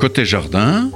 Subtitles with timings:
[0.00, 0.90] Côté jardin.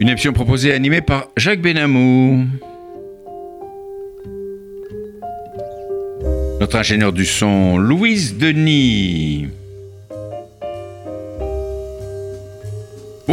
[0.00, 2.44] Une émission proposée et animée par Jacques Benamou.
[6.60, 9.48] Notre ingénieur du son, Louise Denis.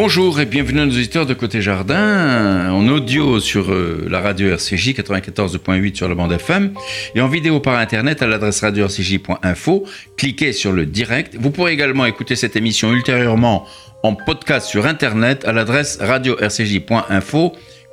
[0.02, 4.48] Bonjour et bienvenue à nos auditeurs de Côté Jardin, en audio sur euh, la radio
[4.48, 6.74] RCJ 94.8 sur la bande FM
[7.16, 9.84] et en vidéo par internet à l'adresse radio-rcj.info.
[10.16, 11.36] Cliquez sur le direct.
[11.38, 13.66] Vous pourrez également écouter cette émission ultérieurement
[14.02, 17.52] en podcast sur internet à l'adresse radio-rcj.info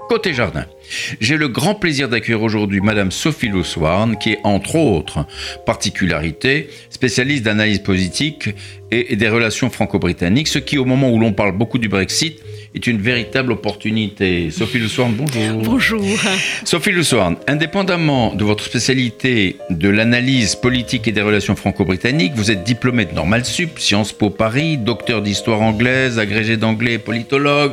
[0.09, 0.67] Côté Jardin.
[1.21, 5.27] J'ai le grand plaisir d'accueillir aujourd'hui Madame Sophie Louswarn, qui est entre autres
[5.65, 8.51] particularités spécialiste d'analyse politique
[8.91, 12.41] et des relations franco-britanniques, ce qui au moment où l'on parle beaucoup du Brexit
[12.75, 14.51] est une véritable opportunité.
[14.51, 15.63] Sophie Luswarn, bonjour.
[15.63, 16.05] Bonjour.
[16.65, 22.65] Sophie Luswarn, indépendamment de votre spécialité de l'analyse politique et des relations franco-britanniques, vous êtes
[22.65, 27.73] diplômée de Normal Sup, Sciences Po Paris, docteur d'histoire anglaise, agrégé d'anglais politologue.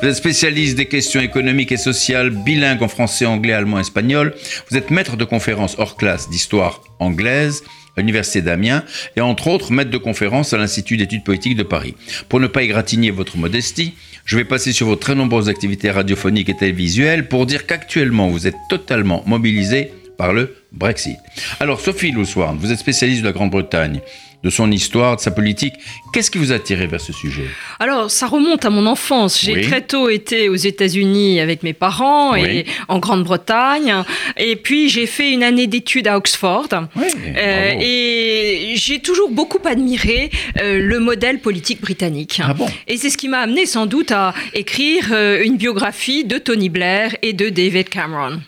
[0.00, 4.32] Vous êtes spécialiste des questions économiques et sociales, bilingue en français, anglais, allemand, espagnol.
[4.70, 7.64] Vous êtes maître de conférences hors classe d'histoire anglaise
[7.96, 8.84] à l'Université d'Amiens
[9.16, 11.96] et entre autres maître de conférences à l'Institut d'études politiques de Paris.
[12.28, 16.48] Pour ne pas égratigner votre modestie, je vais passer sur vos très nombreuses activités radiophoniques
[16.48, 21.16] et télévisuelles pour dire qu'actuellement vous êtes totalement mobilisé par le Brexit.
[21.58, 24.00] Alors Sophie Louswarn, vous êtes spécialiste de la Grande-Bretagne
[24.44, 25.74] de son histoire, de sa politique.
[26.12, 27.46] Qu'est-ce qui vous a attiré vers ce sujet?
[27.80, 29.40] Alors, ça remonte à mon enfance.
[29.40, 33.94] J'ai très tôt été aux États-Unis avec mes parents et en Grande-Bretagne.
[34.36, 36.68] Et puis, j'ai fait une année d'études à Oxford.
[36.72, 40.30] Euh, et j'ai toujours beaucoup admiré
[40.60, 42.40] euh, le modèle politique britannique.
[42.44, 42.66] Ah bon?
[42.86, 46.68] Et c'est ce qui m'a amené sans doute à écrire euh, une biographie de Tony
[46.68, 48.40] Blair et de David Cameron.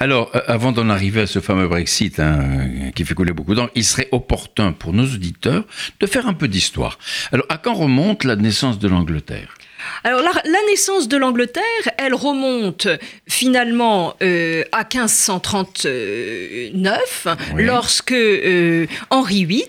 [0.00, 3.72] Alors, euh, avant d'en arriver à ce fameux Brexit hein, qui fait couler beaucoup d'encre,
[3.74, 5.64] il serait opportun pour nos auditeurs
[6.00, 6.98] de faire un peu d'histoire.
[7.32, 9.54] Alors, à quand remonte la naissance de l'Angleterre?
[10.04, 10.32] Alors la,
[10.68, 11.62] naissance de l'Angleterre,
[11.98, 12.86] elle remonte
[13.28, 17.26] finalement euh, à 1539,
[17.56, 19.66] lorsque euh, Henri VIII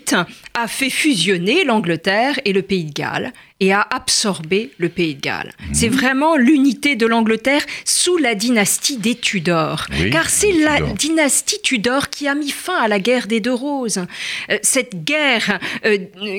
[0.54, 5.20] a fait fusionner l'Angleterre et le Pays de Galles et a absorbé le Pays de
[5.20, 5.52] Galles.
[5.60, 5.74] Mhm.
[5.74, 9.86] C'est vraiment l'unité de l'Angleterre sous la dynastie des Tudors.
[10.10, 14.04] car c'est la dynastie Tudor qui a mis fin à la guerre des deux roses.
[14.50, 15.98] Euh, cette guerre euh,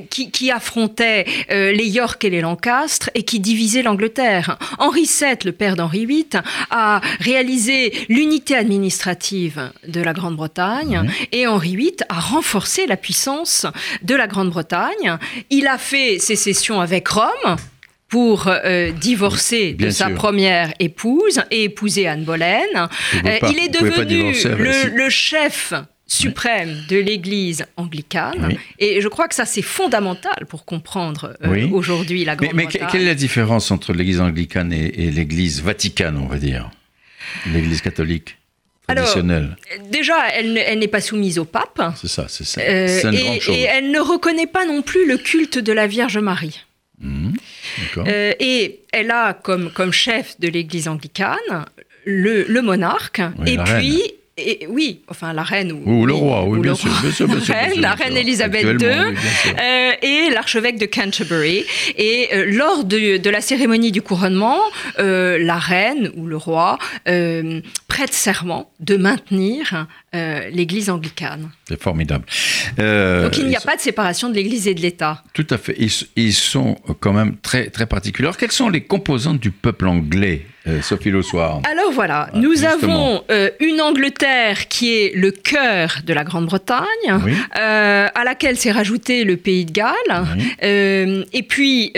[0.09, 4.58] qui, affrontait euh, les York et les Lancastre et qui divisait l'Angleterre.
[4.78, 11.12] Henri VII, le père d'Henri VIII, a réalisé l'unité administrative de la Grande-Bretagne mhm.
[11.32, 13.66] et Henri VIII a renforcé la puissance
[14.03, 15.18] de la Grande-Bretagne.
[15.50, 17.57] Il a fait sécession avec Rome
[18.07, 22.63] pour euh, divorcer de sa première épouse et épouser Anne Boleyn.
[22.75, 24.33] Euh, il est devenu
[24.95, 25.73] le, chef
[26.07, 28.55] suprême de l'Église anglicane.
[28.79, 32.81] Et je crois que ça, c'est fondamental pour comprendre euh, aujourd'hui la Grande-Bretagne.
[32.81, 36.69] Mais, quelle est la différence entre l'Église anglicane et, l'Église vaticane, on va dire?
[37.51, 38.37] L'Église catholique
[38.87, 39.17] alors,
[39.89, 41.81] déjà, elle, n'est pas soumise au pape.
[41.99, 42.61] C'est ça, c'est ça.
[42.63, 46.65] et, elle ne reconnaît pas non plus le culte de la Vierge Marie.
[47.00, 47.33] Mmh,
[47.97, 51.66] euh, et elle a comme, comme chef de l'église anglicane
[52.06, 56.76] le, le monarque, et puis et, oui, enfin la reine ou, le roi, oui, bien,
[56.76, 56.91] sûr,
[57.78, 61.64] la reine Elisabeth II euh, et l'archevêque de Canterbury.
[61.97, 64.59] Et euh, lors de, de, la cérémonie du couronnement,
[64.99, 66.78] euh, la reine ou le roi
[67.87, 71.49] prête serment de maintenir l'Église anglicane.
[71.67, 72.26] C'est formidable.
[72.78, 75.23] Donc il n'y a pas de séparation de l'Église et de l'État.
[75.34, 75.76] Tout à fait.
[75.78, 78.28] Ils, ils, sont quand même très très particuliers.
[78.28, 80.46] Alors quelles sont les composantes du peuple anglais?
[80.67, 81.62] Euh, Sophie Le Soir.
[81.70, 86.85] Alors voilà, ah, nous avons euh, une Angleterre qui est le cœur de la Grande-Bretagne,
[87.09, 90.26] euh, à laquelle s'est rajouté le Pays de Galles,
[90.62, 91.94] et puis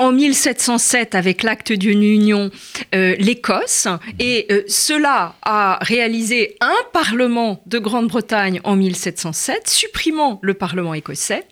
[0.00, 2.50] en 1707 avec l'acte d'une union
[2.94, 3.86] euh, l'Écosse
[4.18, 11.44] et euh, cela a réalisé un parlement de Grande-Bretagne en 1707 supprimant le parlement écossais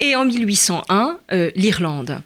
[0.00, 2.22] et en 1801 euh, l'Irlande.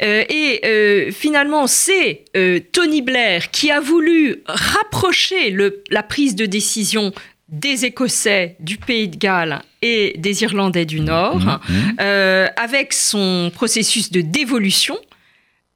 [0.00, 2.24] et finalement c'est
[2.72, 7.12] Tony Blair qui a voulu rapprocher le, la prise de décision
[7.48, 12.50] des Écossais, du Pays de Galles et des Irlandais du Nord, mmh, mmh.
[12.56, 14.98] avec son processus de dévolution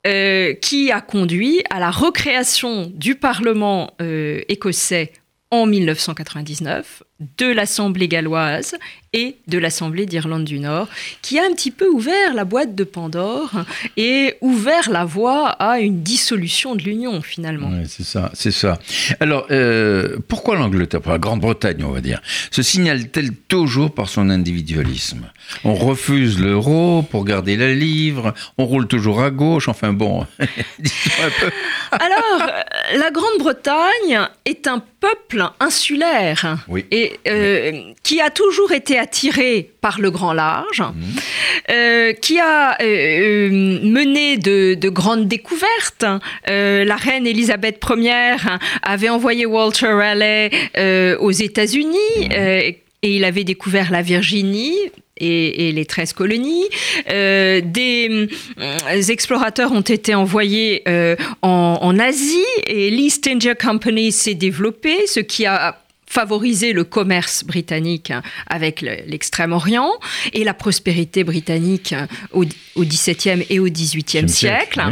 [0.07, 5.13] euh, qui a conduit à la recréation du Parlement euh, écossais
[5.51, 7.03] en 1999
[7.39, 8.77] de l'Assemblée galloise
[9.13, 10.89] et de l'Assemblée d'Irlande du Nord,
[11.23, 13.51] qui a un petit peu ouvert la boîte de Pandore
[13.97, 17.71] et ouvert la voie à une dissolution de l'Union finalement.
[17.73, 18.79] Oui, c'est ça, c'est ça.
[19.21, 22.21] Alors, euh, pourquoi l'Angleterre, la Grande-Bretagne, on va dire,
[22.51, 25.31] se signale-t-elle toujours par son individualisme?
[25.65, 31.31] On refuse l'euro pour garder la livre, on roule toujours à gauche, enfin bon, un
[31.41, 31.51] peu.
[31.93, 32.51] Alors,
[32.95, 36.59] la Grande-Bretagne est un peuple insulaire
[36.91, 40.95] et euh, qui a toujours été attiré par le grand large, mhm.
[41.71, 46.05] euh, qui a euh, mené de, grandes découvertes.
[46.47, 48.37] la reine Elisabeth Ier
[48.83, 50.51] avait envoyé Walter Raleigh
[51.19, 51.97] aux États-Unis.
[52.19, 52.33] Mhm.
[52.33, 54.77] et il avait découvert la Virginie,
[55.19, 56.65] et, les 13 colonies.
[57.11, 58.29] Euh, des
[58.61, 65.07] euh, explorateurs ont été envoyés euh, en, en, Asie et l'East India Company s'est développée,
[65.07, 65.79] ce qui a
[66.17, 68.11] favoriser le commerce britannique
[68.47, 69.93] avec l'extrême-orient
[70.33, 71.95] et la prospérité britannique
[72.33, 72.47] au,
[72.79, 74.83] XVIIe et au XVIIIe siècle,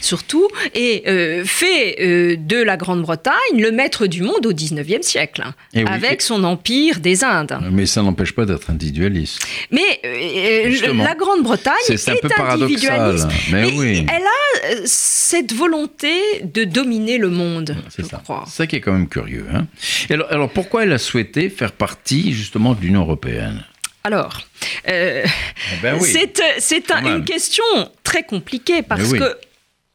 [0.00, 5.44] surtout, et euh, fait euh, de la Grande-Bretagne le maître du monde au XIXe siècle,
[5.74, 7.58] avec son empire des Indes.
[7.70, 9.40] Mais ça n'empêche pas d'être individualiste.
[9.70, 13.28] Mais euh, la Grande-Bretagne est, un peu individualiste.
[13.50, 14.06] Mais, oui.
[14.08, 18.22] elle a cette volonté de dominer le monde, je ça.
[18.24, 18.44] crois.
[18.46, 19.44] C'est ça qui est quand même curieux.
[19.52, 19.66] Hein
[20.08, 23.64] alors, alors pourquoi elle a souhaité faire partie justement de l'Union européenne
[24.04, 24.40] alors,
[24.88, 27.62] euh, eh ben c'est une question
[28.02, 29.36] très compliquée parce que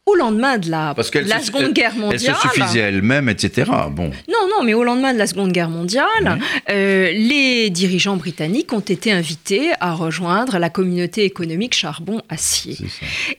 [0.07, 0.95] au lendemain de la,
[1.25, 2.35] la Seconde Guerre mondiale.
[2.43, 3.69] Elle se suffisait elle-même, etc.
[3.91, 4.09] Bon.
[4.29, 6.39] Non, non, mais au lendemain de la Seconde Guerre mondiale,
[6.69, 12.77] euh, les dirigeants britanniques ont été invités à rejoindre la communauté économique charbon-acier.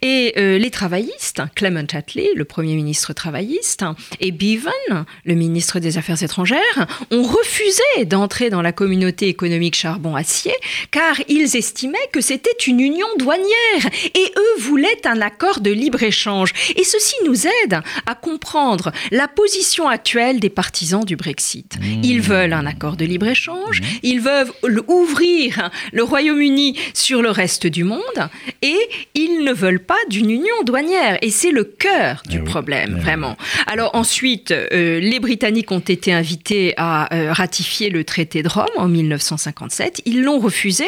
[0.03, 3.85] Et euh, les travaillistes, Clement Attlee, le Premier ministre travailliste,
[4.21, 10.53] et Bevan, le ministre des Affaires étrangères, ont refusé d'entrer dans la communauté économique charbon-acier
[10.91, 16.53] car ils estimaient que c'était une union douanière et eux voulaient un accord de libre-échange.
[16.77, 21.79] Et ceci nous aide à comprendre la position actuelle des partisans du Brexit.
[21.79, 22.05] Mmh.
[22.05, 23.85] Ils veulent un accord de libre-échange, mmh.
[24.03, 28.29] ils veulent ouvrir le Royaume-Uni sur le reste du monde
[28.63, 28.79] et
[29.15, 31.19] ils ne veulent pas d'une union douanière.
[31.23, 33.37] Et c'est le cœur du eh problème, eh vraiment.
[33.67, 38.67] Alors ensuite, euh, les Britanniques ont été invités à euh, ratifier le traité de Rome
[38.77, 40.03] en 1957.
[40.05, 40.87] Ils l'ont refusé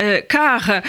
[0.00, 0.82] euh, car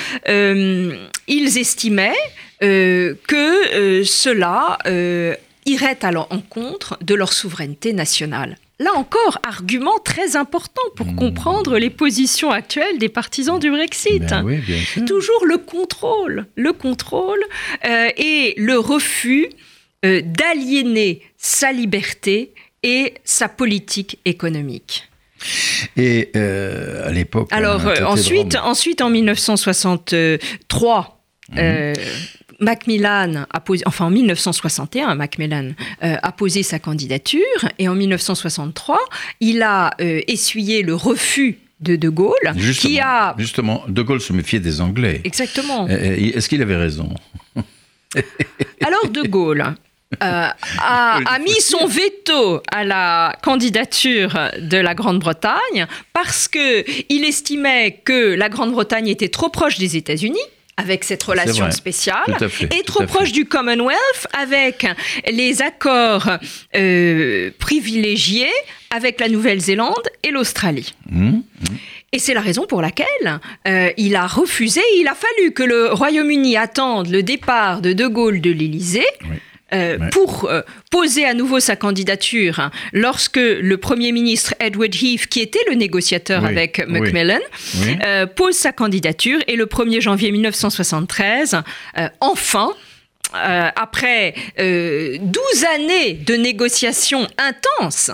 [1.28, 2.13] ils estimaient
[2.60, 5.34] que euh, cela euh,
[5.66, 8.57] irait à l'encontre de leur souveraineté nationale.
[8.80, 11.16] Là encore, argument très important pour mmh.
[11.16, 14.28] comprendre les positions actuelles des partisans du Brexit.
[14.28, 14.62] Ben
[15.07, 17.40] Toujours le contrôle, le contrôle
[17.86, 19.48] et le refus
[20.04, 22.54] d'aliéner sa liberté
[22.84, 25.07] et sa politique économique.
[25.96, 27.48] Et à l'époque.
[27.52, 31.16] Alors ensuite, ensuite, en 1963,
[32.59, 35.71] Macmillan a posé, enfin en 1961, Macmillan
[36.04, 37.42] euh, a posé sa candidature
[37.80, 39.00] et en 1963,
[39.40, 44.21] il a euh, essuyé le refus de De Gaulle, justement, qui a justement De Gaulle
[44.21, 45.21] se méfiait des Anglais.
[45.26, 45.88] Exactement.
[45.88, 47.14] Est-ce qu'il avait raison?
[48.81, 49.76] Alors De Gaulle.
[50.24, 50.47] Euh,
[50.80, 58.02] a, a, mis son veto à la candidature de la Grande-Bretagne parce que il estimait
[58.06, 60.40] que la Grande-Bretagne était trop proche des États-Unis
[60.78, 62.38] avec cette relation spéciale,
[62.72, 64.86] et trop proche du Commonwealth avec
[65.32, 66.30] les accords
[66.76, 68.52] euh, privilégiés
[68.90, 70.94] avec la Nouvelle-Zélande et l'Australie.
[71.10, 71.42] Mmh, mmh.
[72.12, 74.82] Et c'est la raison pour laquelle euh, il a refusé.
[75.00, 79.06] Il a fallu que le Royaume-Uni attende le départ de De Gaulle de l'Élysée.
[79.76, 85.28] Euh, pour euh, poser à nouveau sa candidature hein, lorsque le Premier ministre Edward Heath,
[85.28, 87.40] qui était le négociateur avec Macmillan,
[88.04, 91.58] euh, pose sa candidature et le 1er janvier 1973,
[92.20, 92.72] enfin,
[93.34, 95.20] après 12
[95.76, 98.12] années de négociations intenses,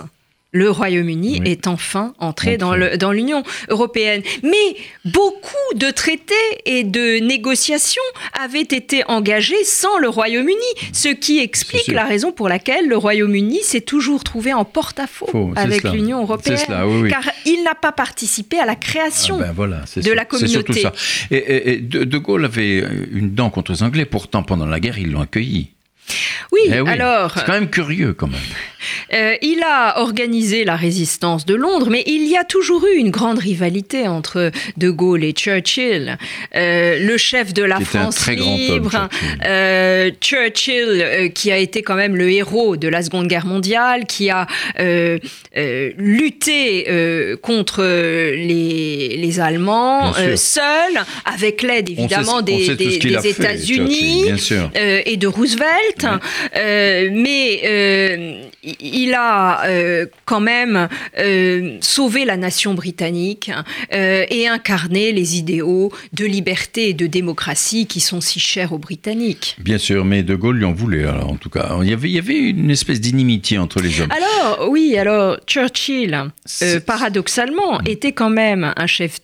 [0.52, 4.22] le Royaume-Uni est enfin entré dans l'Union européenne.
[4.42, 6.34] Mais beaucoup de traités
[6.66, 8.02] et de négociations
[8.38, 13.60] avaient été engagés sans le Royaume-Uni, ce qui explique la raison pour laquelle le Royaume-Uni
[13.62, 16.58] s'est toujours trouvé en porte-à-faux avec l'Union européenne.
[17.08, 20.82] Car il n'a pas participé à la création ah ben de la communauté.
[20.82, 20.92] ça.
[21.30, 25.22] Et, de, Gaulle avait une dent contre les Anglais, pourtant pendant la guerre, ils l'ont
[25.22, 25.70] accueilli.
[26.52, 27.32] Oui, Eh oui, alors.
[27.36, 28.40] C'est quand même curieux quand même.
[29.14, 33.10] Euh, il a organisé la résistance de Londres, mais il y a toujours eu une
[33.10, 36.18] grande rivalité entre De Gaulle et Churchill.
[36.56, 39.38] Euh, le chef de la Qui France très grand homme, libre, Churchill.
[39.46, 44.04] euh, Churchill, euh, qui a été quand même le héros de la Seconde Guerre mondiale,
[44.06, 44.48] qui a
[44.80, 45.18] euh,
[45.56, 50.64] euh, lutté euh, contre les, les Allemands euh, seul,
[51.24, 52.68] avec l'aide On sait- évidemment on des,
[53.28, 54.24] États-Unis
[54.76, 55.91] euh, et de Roosevelt,
[56.56, 60.88] Euh, mais euh, il a euh, quand même
[61.80, 63.50] sauvé la nation britannique
[63.92, 69.56] et incarné les idéaux de liberté et de démocratie qui sont si chers aux Britanniques.
[69.60, 71.76] Bien sûr, mais De Gaulle lui en voulait, alors, en tout cas.
[71.82, 74.10] Il y avait, il y avait une espèce d'inimitié entre les hommes.
[74.10, 76.30] Alors, oui, alors Churchill,
[76.86, 79.18] paradoxalement, était quand même un chef,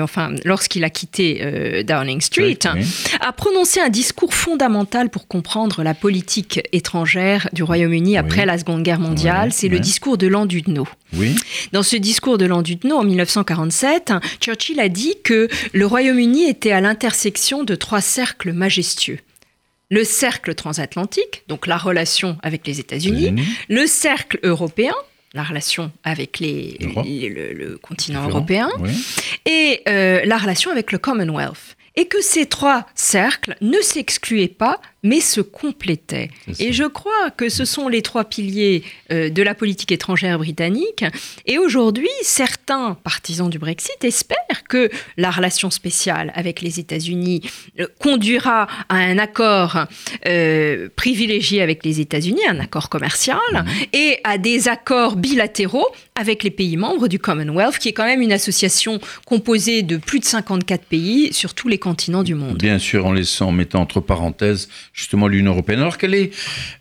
[0.00, 2.84] enfin, lorsqu'il a quitté Downing Street, Oui.
[3.20, 6.13] a prononcé un discours fondamental pour comprendre la politique
[6.72, 8.46] étrangère du Royaume-Uni après Oui.
[8.46, 9.48] la Seconde Guerre mondiale.
[9.48, 10.86] Oui, C'est le discours de Landudno.
[11.72, 16.80] Dans ce discours de Landudno en 1947, Churchill a dit que le Royaume-Uni était à
[16.80, 19.18] l'intersection de trois cercles majestueux.
[19.90, 23.34] Le cercle transatlantique, donc la relation avec les États-Unis,
[23.68, 24.94] le cercle européen,
[25.34, 28.90] la relation avec les- le, le continent européen, Oui.
[29.46, 31.76] et euh, la relation avec le Commonwealth.
[31.96, 36.30] Et que ces trois cercles ne s'excluaient pas, mais se complétaient.
[36.58, 38.82] Et je crois que ce sont les trois piliers
[39.12, 41.04] euh, de la politique étrangère britannique.
[41.46, 47.42] Et aujourd'hui, certains partisans du Brexit espèrent que la relation spéciale avec les États-Unis
[47.78, 49.84] euh, conduira à un accord
[50.26, 53.66] euh, privilégié avec les États-Unis, un accord commercial, Mhm.
[53.92, 58.22] et à des accords bilatéraux avec les pays membres du Commonwealth, qui est quand même
[58.22, 62.56] une association composée de plus de 54 pays sur tous les continents du monde.
[62.58, 65.80] Bien sûr, en laissant, en mettant entre parenthèses justement l'Union européenne.
[65.80, 66.30] Alors, quel est,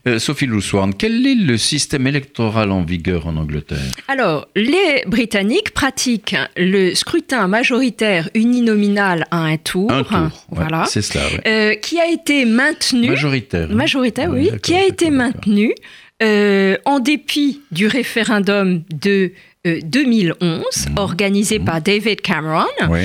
[0.08, 3.80] euh, Sophie Luswarn, quel est le système électoral en vigueur en Angleterre?
[4.08, 9.92] Alors, les Britanniques pratiquent le scrutin majoritaire uninominal à un tour.
[9.92, 10.86] Un tour, ouais, voilà.
[10.88, 11.26] c'est cela.
[11.26, 11.42] ouais.
[11.48, 13.08] Euh, qui a été maintenu.
[13.10, 13.68] Majoritaire.
[13.72, 15.74] hein Majoritaire, Ouais, oui, qui a été maintenu
[16.22, 19.32] euh, en dépit du référendum de
[19.66, 20.64] euh, 2011,
[20.98, 23.00] organisé par David Cameron, Oui.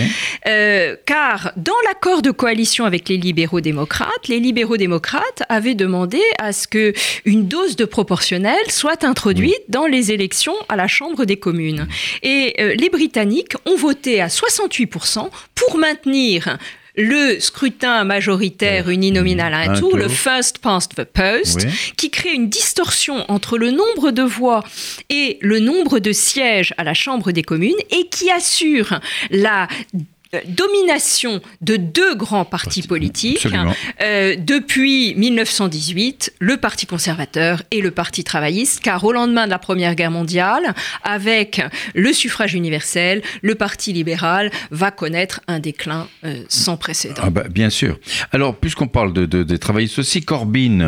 [0.48, 6.66] euh, car dans l'accord de coalition avec les libéraux-démocrates, les libéraux-démocrates avaient demandé à ce
[6.66, 6.92] que
[7.24, 11.86] une dose de proportionnel soit introduite dans les élections à la Chambre des communes.
[12.24, 16.58] Et euh, les Britanniques ont voté à 68% pour maintenir
[16.98, 19.98] le scrutin majoritaire uninominal à un, Un tour, tour.
[19.98, 21.92] le first past the post, Oui.
[21.96, 24.64] qui crée une distorsion entre le nombre de voix
[25.08, 28.98] et le nombre de sièges à la Chambre des communes et qui assure
[29.30, 29.98] la euh,
[30.46, 33.74] domination de deux grands partis politiques Absolument.
[34.02, 39.58] euh, depuis 1918, le Parti conservateur et le Parti travailliste, car au lendemain de la
[39.58, 41.60] Première Guerre mondiale, avec
[41.94, 47.22] le suffrage universel, le Parti libéral va connaître un déclin euh, sans précédent.
[47.24, 47.98] Ah bah, bien sûr.
[48.32, 50.80] Alors, puisqu'on parle de, de- des travaillistes aussi, Corbyn,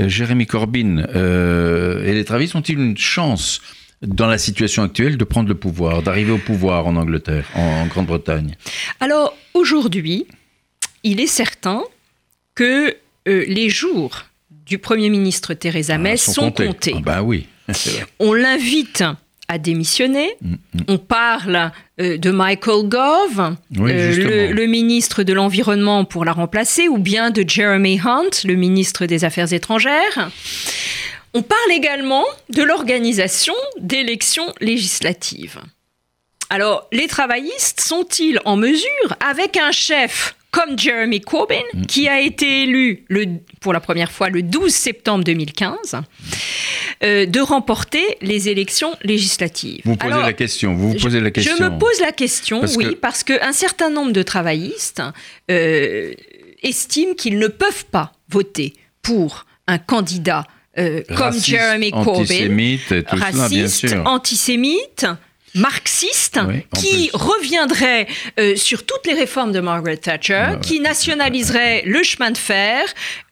[0.00, 3.60] euh, Jérémy Corbyn euh, et les travaillistes ont-ils une chance
[4.06, 7.86] dans la situation actuelle de prendre le pouvoir, d'arriver au pouvoir en Angleterre, en, en
[7.86, 8.56] Grande-Bretagne
[9.00, 10.26] Alors aujourd'hui,
[11.02, 11.82] il est certain
[12.54, 12.94] que
[13.28, 14.24] euh, les jours
[14.66, 16.94] du Premier ministre Theresa May Ah, sont, comptés.
[16.96, 17.46] Ah bah oui.
[18.18, 19.04] On l'invite
[19.48, 20.30] à démissionner.
[20.40, 20.54] Mm,
[20.88, 21.70] On parle
[22.00, 27.30] euh, de Michael Gove, Oui, euh, le ministre de l'Environnement pour la remplacer, ou bien
[27.30, 30.30] de Jeremy Hunt, le ministre des Affaires étrangères.
[31.34, 35.60] On parle également de l'organisation d'élections législatives.
[36.50, 41.86] Alors, les travaillistes sont-ils en mesure, avec un chef comme Jeremy Corbyn, Mm.
[41.86, 43.26] qui a été élu le-
[43.60, 45.96] pour la première fois le 12 septembre 2015,
[47.02, 49.80] euh, de remporter les élections législatives?
[49.84, 51.56] Vous posez Alors, la question, vous vous posez la question.
[51.58, 55.02] je me pose la question, Parce oui, que- parce qu'un certain nombre de travaillistes
[55.50, 56.12] euh,
[56.62, 60.46] estiment qu'ils ne peuvent pas voter pour un candidat
[60.78, 64.02] euh, comme Jeremy Corbyn, antisémite et tout cela, bien raciste, sûr.
[64.06, 65.06] antisémite,
[65.54, 67.16] marxiste, Oui, qui plus.
[67.18, 68.06] reviendrait
[68.38, 70.60] euh, sur toutes les réformes de Margaret Thatcher, ouais.
[70.60, 72.82] qui nationaliserait le chemin de fer,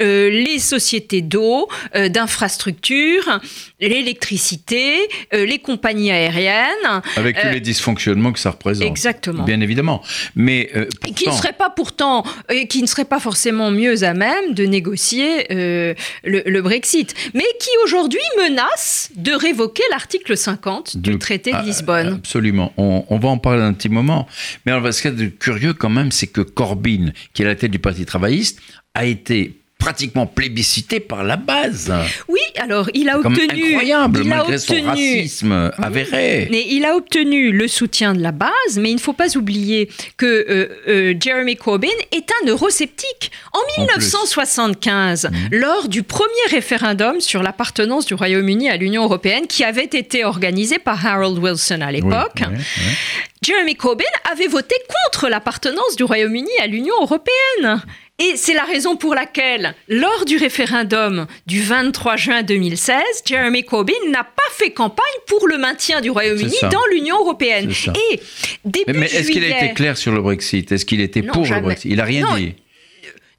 [0.02, 3.41] euh, les sociétés d'eau, euh, d'infrastructures,
[3.81, 4.97] l'électricité,
[5.35, 7.02] euh, les compagnies aériennes.
[7.17, 8.87] Avec tous les dysfonctionnements que ça représente.
[8.87, 9.45] Exactement.
[9.45, 10.02] Bien évidemment.
[10.35, 10.71] Mais
[11.07, 12.25] Et qui ne serait pas pourtant,
[12.69, 17.71] qui ne serait pas forcément mieux à même de négocier le, le Brexit, mais qui
[17.85, 22.12] aujourd'hui menace de révoquer l'article 50 du De- traité de Ah, Lisbonne.
[22.14, 22.73] Absolument.
[22.76, 24.26] On, va en parler un petit moment.
[24.64, 27.71] Mais alors, ce a de curieux quand même, c'est que Corbyn, qui est la tête
[27.71, 28.61] du Parti travailliste,
[28.95, 31.93] a été pratiquement plébiscité par la base.
[32.29, 33.75] Oui, alors il a obtenu.
[33.75, 36.49] Incroyable, il malgré a obtenu, son racisme avéré.
[36.51, 39.89] Mais il a obtenu le soutien de la base, mais il ne faut pas oublier
[40.17, 43.31] que euh, euh, Jeremy Corbyn est un eurosceptique.
[43.53, 45.37] En 1975, mmh.
[45.57, 50.79] lors du premier référendum sur l'appartenance du Royaume-Uni à l'Union européenne, qui avait été organisé
[50.79, 52.43] par Harold Wilson à l'époque,
[53.43, 57.83] Jeremy Corbyn avait voté contre l'appartenance du Royaume-Uni à l'Union européenne.
[58.19, 63.95] Et c'est la raison pour laquelle, lors du référendum du 23 juin 2016, Jeremy Corbyn
[64.11, 67.73] n'a pas fait campagne pour le maintien du Royaume-Uni dans l'Union européenne.
[68.12, 68.21] Et
[68.64, 70.71] début Mais, est-ce qu'il a été clair sur le Brexit?
[70.71, 71.90] Est-ce qu'il était pour le Brexit?
[71.90, 72.54] Il n'a rien dit.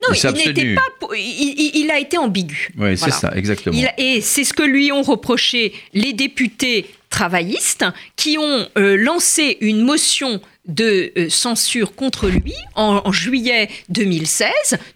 [0.02, 0.82] Non, il, n'était pas.
[1.16, 2.72] Il, a été ambigu.
[2.78, 3.80] Oui, c'est ça, exactement.
[3.98, 9.82] et c'est ce que lui ont reproché les députés travaillistes qui ont euh, lancé une
[9.82, 14.48] motion de euh, censure contre lui en, juillet 2016,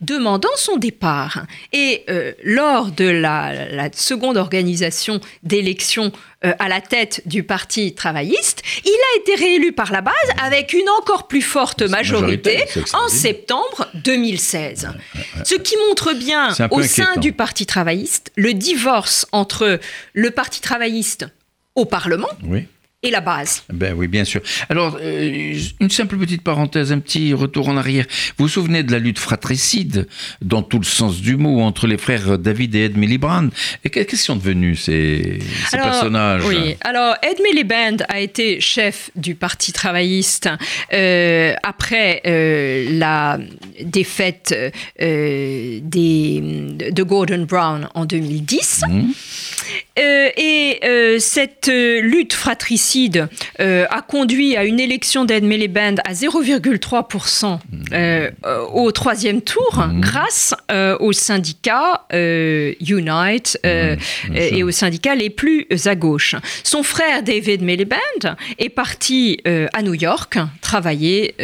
[0.01, 1.45] demandant son départ.
[1.73, 8.91] Et euh, lors de la, seconde organisation d'élections à la tête du Parti travailliste, il
[8.91, 14.89] a été réélu par la base avec une encore plus forte majorité, en septembre 2016.
[15.43, 19.79] Ce qui montre bien au sein du Parti travailliste le divorce entre
[20.13, 21.25] le Parti travailliste
[21.77, 22.27] au Parlement.
[23.03, 23.63] et la base.
[23.71, 24.41] Ben oui, bien sûr.
[24.69, 28.05] Alors, euh, une simple petite parenthèse, un petit retour en arrière.
[28.37, 30.07] Vous vous souvenez de la lutte fratricide,
[30.41, 33.49] dans tout le sens du mot, entre les frères David et Ed Miliband
[33.83, 35.37] Et qu'est-ce qu'ils sont devenus, ces,
[35.71, 36.43] personnages?
[36.45, 40.49] Oui, alors Ed Miliband a été chef du Parti travailliste
[40.91, 43.37] euh, après euh, la
[43.79, 44.55] défaite
[44.99, 48.85] des, de Gordon Brown en 2010.
[49.99, 53.27] Euh, et euh, cette euh, lutte fratricide
[53.59, 57.59] a conduit à une élection d'Ed Miliband à 0,3%
[58.73, 60.01] au troisième tour mmh.
[60.01, 60.53] grâce
[60.99, 63.59] aux syndicats Unite
[64.33, 66.35] et aux syndicats les plus à gauche.
[66.63, 67.97] Son frère David Miliband
[68.59, 71.35] est parti à New York travailler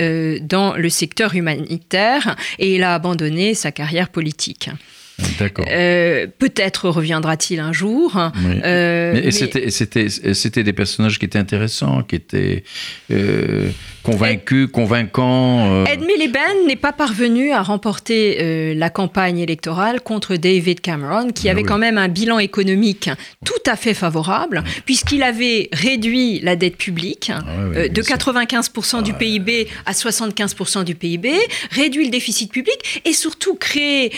[0.41, 4.69] dans le secteur humanitaire et il a abandonné sa carrière politique.
[5.71, 8.17] Euh, peut-être reviendra-t-il un jour.
[8.17, 9.31] Euh, mais,
[10.33, 12.63] c'était des personnages qui étaient intéressants, qui étaient
[13.11, 13.69] euh,
[14.01, 15.85] convaincus, convaincants.
[15.85, 21.51] Ed Miliband n'est pas parvenu à remporter la campagne électorale contre David Cameron, qui ah
[21.51, 23.09] avait quand même un bilan économique
[23.45, 29.13] tout à fait favorable, puisqu'il avait réduit la dette publique ah de 95% du ah.
[29.13, 31.33] PIB à 75% du PIB,
[31.71, 34.11] réduit le déficit public et surtout créé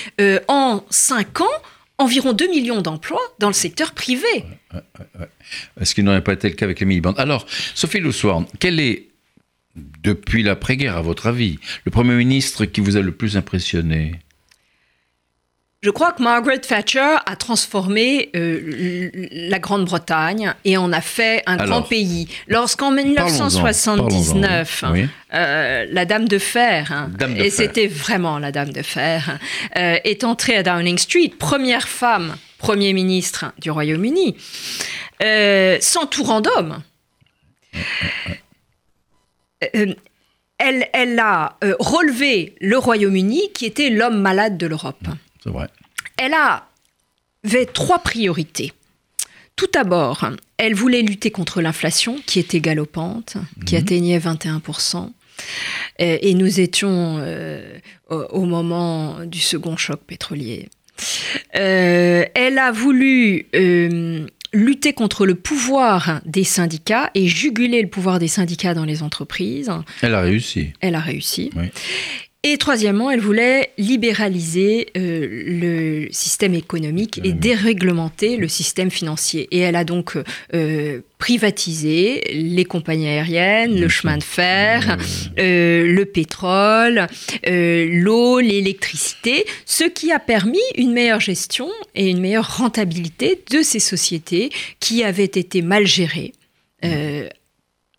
[0.47, 1.62] en 5 ans
[1.98, 4.28] environ 2 millions d'emplois dans le secteur privé.
[5.80, 9.10] Est-ce qu'il n'aurait pas été le cas avec les mini-bandes Alors, Sophie Lusworn, quel est,
[9.76, 14.19] depuis l'après-guerre, à votre avis, le Premier ministre qui vous a le plus impressionné?
[15.86, 21.58] Je crois que Margaret Thatcher a transformé euh, la Grande-Bretagne et en a fait un
[21.58, 22.28] grand pays.
[22.48, 24.84] Lorsqu'en 1979,
[25.36, 29.38] euh, la Dame de Fer, hein, et c'était vraiment la Dame de Fer,
[29.78, 34.36] euh, est entrée à Downing Street, première femme Premier ministre du Royaume-Uni,
[35.82, 36.82] s'entourant d'hommes.
[39.62, 39.95] Elle,
[40.58, 45.06] elle, a relevé le Royaume-Uni qui était l'homme malade de l'Europe.
[46.17, 48.73] Elle avait trois priorités.
[49.55, 53.81] Tout d'abord, elle voulait lutter contre l'inflation qui était galopante, qui mhm.
[53.81, 55.12] atteignait 21%.
[55.99, 57.79] Et, nous étions euh,
[58.10, 60.69] au, moment du second choc pétrolier.
[61.55, 68.19] Euh, elle a voulu euh, lutter contre le pouvoir des syndicats et juguler le pouvoir
[68.19, 69.71] des syndicats dans les entreprises.
[70.01, 70.73] Elle a réussi.
[70.79, 71.51] Elle a réussi.
[71.55, 71.67] Oui.
[72.47, 79.47] Et troisièmement, elle voulait libéraliser euh, le système économique et déréglementer le système financier.
[79.49, 80.15] Et elle a donc
[80.53, 84.95] euh, privatisé les compagnies aériennes, le chemin de fer,
[85.39, 87.08] euh, le pétrole,
[87.47, 93.79] l'eau, l'électricité, ce qui a permis une meilleure gestion et une meilleure rentabilité de ces
[93.79, 96.34] sociétés qui avaient été mal gérées.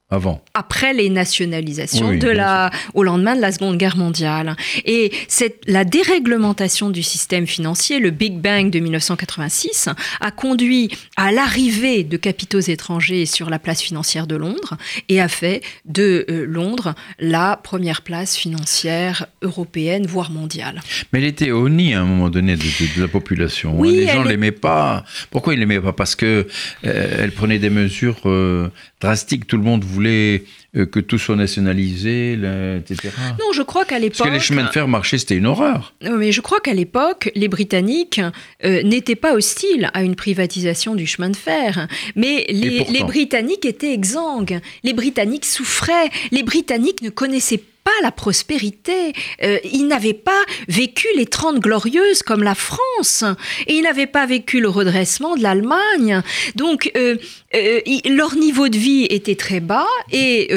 [0.08, 0.40] Avant.
[0.54, 4.54] Après les nationalisations de la, au lendemain de la Seconde Guerre mondiale.
[4.84, 9.88] Et c'est la déréglementation du système financier, le Big Bang de 1986,
[10.20, 14.76] a conduit à l'arrivée de capitaux étrangers sur la place financière de Londres
[15.08, 20.82] et a fait de euh, Londres la première place financière européenne, voire mondiale.
[21.12, 23.74] Mais elle était honnie à un moment donné de, la population.
[23.76, 25.04] Oui, les gens ne l'aimaient pas.
[25.32, 25.92] Pourquoi ils l'aimaient pas?
[25.92, 26.46] Parce que
[26.84, 28.68] euh, elle prenait des mesures euh,
[29.00, 29.48] drastiques.
[29.48, 33.14] Tout le monde voulait que tout soit nationalisé, etc.
[33.38, 34.18] Non, je crois qu'à l'époque.
[34.18, 35.94] Parce que les chemins de fer marchaient, c'était une horreur.
[36.02, 38.20] Mais je crois qu'à l'époque, les Britanniques
[38.62, 41.88] n'étaient pas hostiles à une privatisation du chemin de fer.
[42.14, 44.60] Mais les, les Britanniques étaient exsangues.
[44.84, 46.10] Les Britanniques souffraient.
[46.30, 49.12] Les Britanniques ne connaissaient pas pas la prospérité.
[49.44, 53.22] Euh, ils n'avaient pas vécu les Trente Glorieuses comme la France.
[53.68, 56.20] Et ils n'avaient pas vécu le redressement de l'Allemagne.
[56.56, 57.14] Donc, euh,
[57.54, 59.86] euh, leur niveau de vie était très bas.
[60.10, 60.48] Et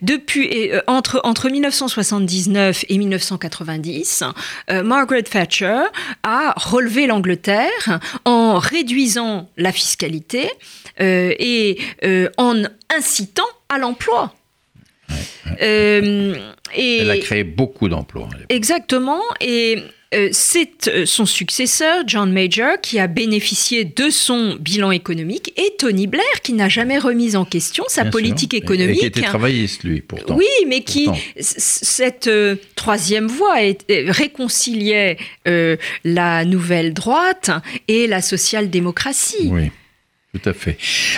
[0.00, 4.22] depuis, entre, entre 1979 et 1990,
[4.84, 5.82] Margaret Thatcher
[6.22, 10.48] a relevé l'Angleterre en réduisant la fiscalité
[11.00, 11.78] et
[12.36, 12.62] en
[12.96, 14.32] incitant à l'emploi.
[15.62, 16.34] Euh,
[16.74, 18.28] et Elle a créé beaucoup d'emplois.
[18.48, 19.22] Exactement.
[19.40, 19.78] Et
[20.14, 25.74] euh, c'est euh, son successeur, John Major, qui a bénéficié de son bilan économique, et
[25.78, 28.98] Tony Blair, qui n'a jamais remis en question sa politique économique.
[28.98, 30.36] Et qui était travailliste, lui, pourtant.
[30.36, 32.30] Oui, mais qui, cette
[32.74, 33.56] troisième voie,
[33.88, 35.16] réconciliait
[36.04, 37.50] la nouvelle droite
[37.88, 39.48] et la social-démocratie.
[39.50, 39.70] Oui.
[40.36, 40.76] Tout à fait.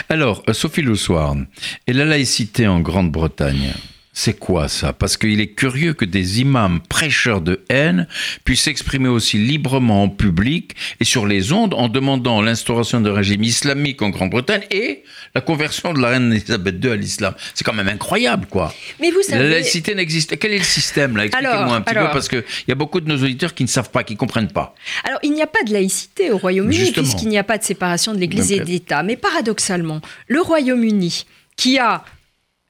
[0.09, 1.47] Alors, Sophie Luswarn,
[1.87, 3.73] et la laïcité en Grande-Bretagne,
[4.19, 4.93] c'est quoi ça?
[4.93, 8.09] Parce qu'il est curieux que des imams prêcheurs de haine
[8.43, 13.45] puissent s'exprimer aussi librement en public et sur les ondes en demandant l'instauration d'un régime
[13.45, 15.05] islamique en Grande-Bretagne et
[15.37, 17.35] la conversion de la reine Elisabeth II à l'islam.
[17.55, 18.75] C'est quand même incroyable, quoi.
[19.01, 19.45] Mais vous savez...
[19.45, 20.37] La laïcité n'existe.
[20.37, 21.27] Quel est le système là?
[21.27, 23.91] Expliquez-moi un petit peu parce qu'il y a beaucoup de nos auditeurs qui ne savent
[23.91, 24.75] pas, qui ne comprennent pas.
[25.05, 28.15] Alors, il n'y a pas de laïcité au Royaume-Uni puisqu'il n'y a pas de séparation
[28.15, 29.05] de l'Église et de l'État.
[29.05, 31.25] Mais paradoxalement, le Royaume-Uni
[31.57, 32.05] qui a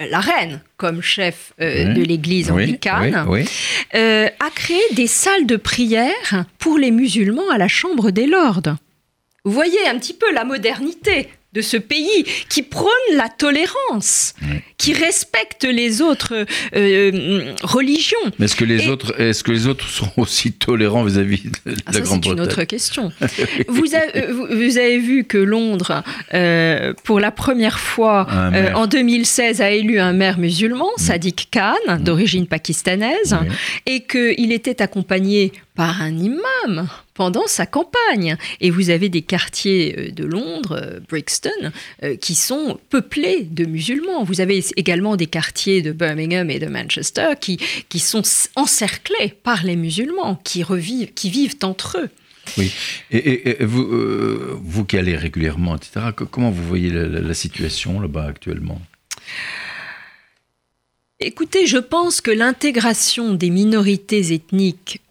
[0.00, 3.26] la reine comme chef euh, de l'Église anglicane,
[3.94, 8.76] euh, a créé des salles de prière pour les musulmans à la Chambre des Lords.
[9.44, 14.34] Vous voyez un petit peu la modernité de ce pays qui prône la tolérance,
[14.76, 16.44] qui respecte les autres
[16.76, 18.18] euh, religions.
[18.38, 21.92] Mais est-ce que les autres, est-ce que les autres sont aussi tolérants vis-à-vis de ah,
[21.92, 23.12] la Grande-Bretagne C'est une autre question.
[23.68, 26.02] vous, avez, vous, avez, vu que Londres,
[26.34, 30.90] euh, pour la première fois euh, en 2016, a élu un maire musulman.
[30.98, 33.36] Sadiq Khan, d'origine pakistanaise,
[33.86, 38.36] et qu'il était accompagné par un imam pendant sa campagne.
[38.60, 41.72] Et vous avez des quartiers euh, de Londres, euh, Brixton,
[42.04, 44.22] euh, qui sont peuplés de musulmans.
[44.22, 48.22] Vous avez également des quartiers de Birmingham et de Manchester qui, qui sont
[48.54, 52.08] encerclés par les musulmans, qui, revivent, qui vivent entre eux.
[52.56, 52.72] Oui.
[53.10, 53.86] Et, vous,
[54.62, 58.80] vous qui allez régulièrement, etc., comment vous voyez la, situation là-bas actuellement?
[61.20, 65.02] Écoutez, je pense que l'intégration des minorités ethniques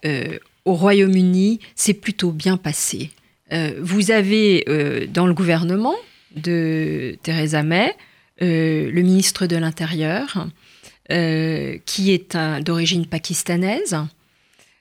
[0.68, 3.12] au Royaume-Uni, c'est plutôt bien passé.
[3.54, 5.96] Euh, vous avez euh, dans le gouvernement
[6.36, 7.96] de Theresa May
[8.42, 10.48] euh, le ministre de l'Intérieur,
[11.10, 13.96] qui est d'origine pakistanaise,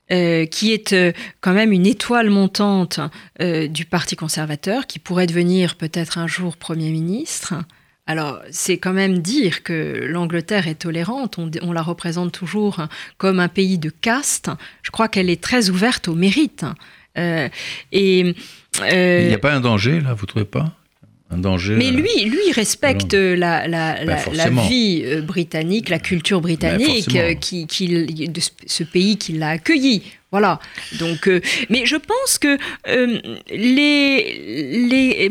[0.09, 2.99] qui est quand même une étoile montante
[3.39, 7.55] du Parti conservateur, qui pourrait devenir peut-être un jour Premier ministre.
[8.07, 11.39] Alors, c'est quand même dire que l'Angleterre est tolérante.
[11.39, 12.87] On, la représente toujours
[13.19, 14.51] comme un pays de caste.
[14.83, 16.65] Je crois qu'elle est très ouverte au mérite.
[17.19, 17.49] Euh,
[17.93, 18.35] et
[18.83, 20.73] euh, il n'y a pas un danger là, vous trouvez pas?
[21.31, 21.75] Un danger.
[21.75, 27.67] Mais lui, lui respecte la, la, ben, vie euh, britannique, la culture britannique, ben, qui,
[28.29, 30.03] de ce pays qui l'a accueilli.
[30.37, 30.61] Voilà.
[30.99, 35.31] Donc, euh, mais je pense que euh, les, les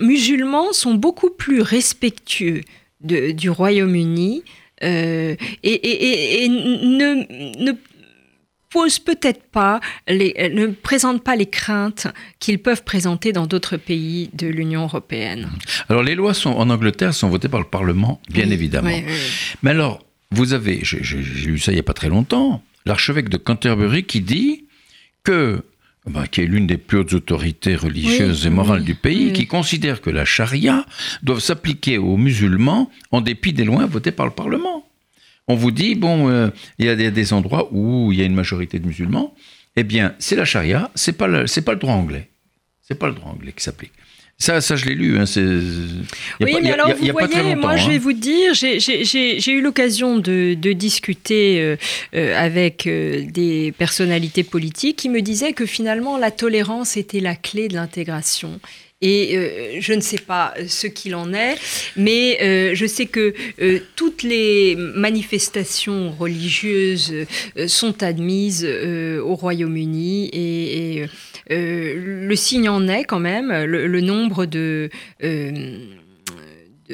[0.00, 2.62] musulmans sont beaucoup plus respectueux
[3.00, 4.42] de, du Royaume-Uni
[4.82, 7.72] euh, et, et, ne, ne
[8.70, 12.08] posent peut-être pas, les, ne présentent pas les craintes
[12.40, 15.48] qu'ils peuvent présenter dans d'autres pays de l'Union européenne.
[15.88, 18.90] Alors les lois sont, en Angleterre sont votées par le Parlement, bien évidemment.
[19.62, 23.36] Mais alors, vous avez, j'ai lu ça il n'y a pas très longtemps, l'archevêque de
[23.36, 24.66] Canterbury qui dit
[25.22, 25.62] que
[26.06, 30.00] bah, qui est l'une des plus hautes autorités religieuses et morales du pays, qui considère
[30.00, 30.86] que la charia
[31.22, 34.88] doit s'appliquer aux musulmans en dépit des lois votées par le Parlement.
[35.46, 38.34] On vous dit, bon, euh, il y a des, endroits où il y a une
[38.34, 39.34] majorité de musulmans,
[39.76, 42.30] eh bien, c'est la charia, c'est pas, pas le droit anglais.
[42.82, 43.92] C'est pas le droit anglais qui s'applique.
[44.40, 45.18] Ça, ça, je l'ai lu.
[45.18, 45.24] Hein,
[46.40, 47.98] oui, mais alors, vous voyez, moi, je vais hein.
[47.98, 51.76] vous dire, j'ai eu l'occasion de, discuter euh,
[52.14, 57.36] euh, avec euh, des personnalités politiques qui me disaient que finalement, la tolérance était la
[57.36, 58.60] clé de l'intégration.
[59.02, 61.56] Et je ne sais pas ce qu'il en est,
[61.96, 63.32] mais je sais que
[63.96, 67.14] toutes les manifestations religieuses
[67.66, 71.06] sont admises au Royaume-Uni et
[71.48, 74.90] le signe en est quand même, le, nombre de,
[75.22, 75.78] euh,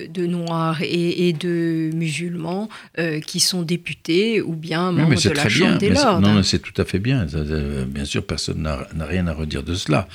[0.09, 5.79] de, Noirs et, de musulmans euh, qui sont députés ou bien membres de la Chambre
[5.79, 6.21] des Lords.
[6.21, 7.27] Non, c'est tout à fait bien.
[7.87, 10.09] Bien sûr, personne n'a rien à redire de cela.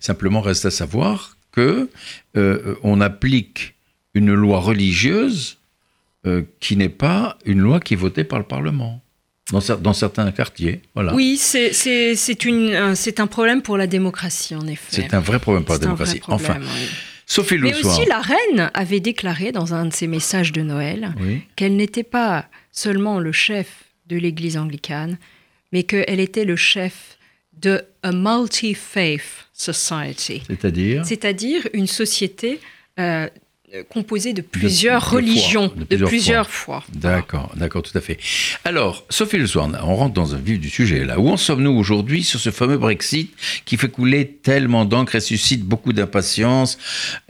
[0.00, 1.88] Simplement, reste à savoir que
[2.36, 3.74] euh, on applique
[4.14, 5.58] une loi religieuse
[6.26, 9.00] euh, qui n'est pas une loi qui est votée par le Parlement.
[9.52, 11.14] Dans, dans certains quartiers, voilà.
[11.14, 15.02] Oui, c'est un problème pour la démocratie, en effet.
[15.02, 16.20] C'est un vrai problème pour la démocratie.
[16.28, 16.58] enfin,
[17.26, 21.14] Sophie Mais aussi, la reine avait déclaré dans un de ses messages de Noël
[21.56, 25.18] qu'elle n'était pas seulement le chef de l'Église anglicane,
[25.72, 27.18] mais qu'elle était le chef
[27.58, 30.42] de a multi-faith society.
[30.46, 31.06] C'est-à-dire?
[31.06, 32.60] C'est-à-dire une société
[32.98, 33.28] euh,
[33.82, 36.84] composé de plusieurs religions, de, plusieurs, fois.
[36.94, 38.18] D'accord, d'accord, tout à fait.
[38.64, 41.18] Alors, Sophie Le Soir, on rentre dans un vif du sujet là.
[41.18, 43.32] Où en sommes-nous aujourd'hui sur ce fameux Brexit
[43.64, 46.78] qui fait couler tellement d'encre et suscite beaucoup d'impatience,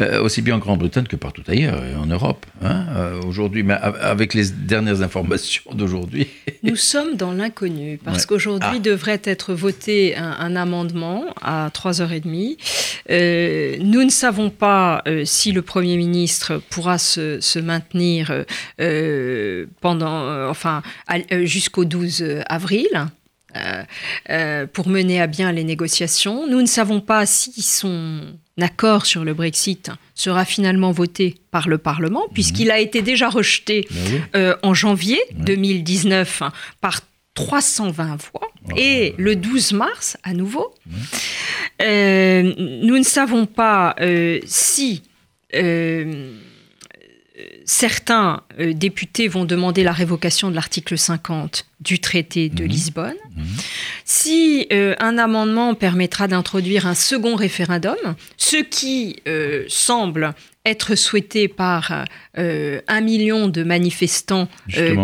[0.00, 4.34] euh, aussi bien en Grande-Bretagne que partout ailleurs, en Europe, hein, euh, aujourd'hui, mais avec
[4.34, 6.28] les dernières informations d'aujourd'hui.
[6.62, 8.78] Nous sommes dans l'inconnu, parce qu'aujourd'hui ah.
[8.78, 12.56] devrait être voté un, amendement à 3h30.
[13.82, 16.33] nous ne savons pas si le Premier ministre
[16.70, 18.44] pourra se, maintenir euh,
[18.80, 20.82] euh, pendant, euh, enfin,
[21.42, 22.88] jusqu'au 12 avril.
[24.72, 26.48] pour mener à bien les négociations.
[26.48, 28.20] Nous ne savons pas si son
[28.60, 33.86] accord sur le Brexit sera finalement voté par le Parlement, puisqu'il a été déjà rejeté
[34.32, 36.42] ben en janvier 2019
[36.80, 37.00] par
[37.34, 40.74] 320 voix, et le 12 mars à nouveau.
[41.80, 43.94] nous ne savons pas
[44.46, 45.02] si
[47.64, 52.68] certains euh, députés vont demander la révocation de l'article 50 du traité de mhm.
[52.68, 53.16] Lisbonne.
[53.36, 53.44] Mhm.
[54.04, 57.96] Si euh, un amendement permettra d'introduire un second référendum,
[58.36, 59.16] ce qui
[59.68, 60.34] semble
[60.66, 64.48] être souhaité par un million de manifestants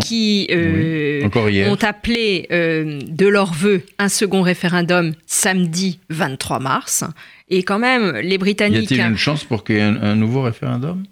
[0.01, 7.05] qui ont appelé de leur vœu un second référendum samedi 23 mars,
[7.51, 8.91] et quand même, les Britanniques...
[8.91, 11.05] Y a-t-il une chance pour qu'il y ait un, nouveau référendum?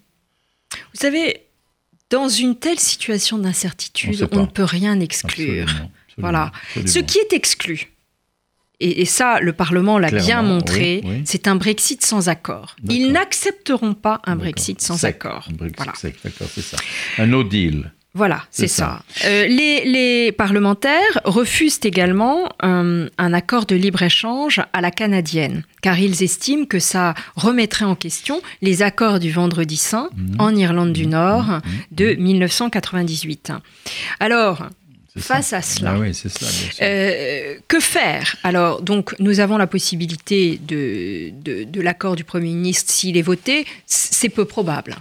[0.72, 1.42] Vous savez,
[2.10, 5.68] dans une telle situation d'incertitude, on, ne peut rien exclure.
[6.16, 6.52] voilà.
[6.86, 7.90] Ce qui est exclu,
[8.80, 12.76] et, ça, le Parlement l'a bien montré, c'est un Brexit sans accord.
[12.88, 15.48] Ils n'accepteront pas un Brexit sans accord.
[15.50, 15.92] Un Brexit voilà.
[16.48, 16.76] c'est ça.
[17.18, 17.90] Un no deal.
[18.14, 19.02] Voilà, c'est ça.
[19.26, 26.22] Euh, les, parlementaires refusent également euh, un, accord de libre-échange à la canadienne, car ils
[26.22, 30.36] estiment que ça remettrait en question les accords du Vendredi Saint mhm.
[30.38, 31.60] en Irlande du Nord mhm.
[31.92, 33.52] de 1998.
[34.20, 34.66] Alors,
[35.16, 35.94] face à cela.
[35.96, 38.36] Ah euh, que faire?
[38.42, 41.30] Alors, donc, nous avons la possibilité de,
[41.64, 43.66] de l'accord du Premier ministre s'il est voté.
[43.86, 44.96] C'est peu probable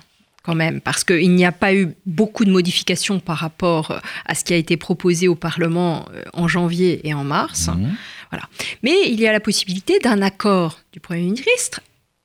[0.48, 4.34] quand même, parce qu'il n'y a pas eu beaucoup de modifications par rapport euh, à
[4.34, 7.68] ce qui a été proposé au Parlement euh, en janvier et en mars.
[7.68, 7.98] Mmh.
[8.32, 8.46] Voilà.
[8.82, 11.82] Mais il y a la possibilité d'un accord du Premier ministre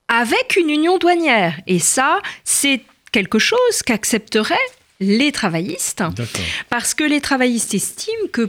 [0.06, 1.61] avec une union douanière.
[1.66, 4.68] Et ça, c'est quelque chose qu'accepteraient
[5.00, 6.04] les travaillistes,
[6.70, 8.48] parce que les travaillistes estiment que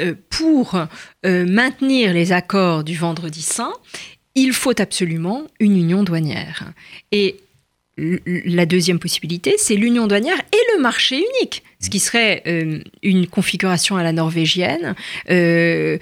[0.00, 0.80] euh, pour
[1.24, 3.74] maintenir les accords du vendredi saint,
[4.34, 6.72] il faut absolument une union douanière.
[7.12, 7.36] Et
[8.26, 13.26] la deuxième possibilité, c'est l'union douanière et le marché unique, ce qui serait euh, une
[13.26, 14.94] configuration à la norvégienne.
[15.30, 15.98] Euh,